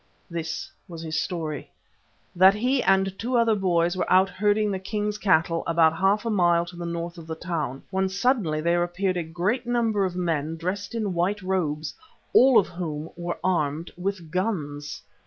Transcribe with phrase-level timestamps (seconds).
[0.31, 1.69] This was his story.
[2.35, 6.31] That he and two other boys were out herding the king's cattle about half a
[6.31, 10.15] mile to the north of the town, when suddenly there appeared a great number of
[10.15, 11.93] men dressed in white robes,
[12.33, 15.03] all of whom were armed with guns.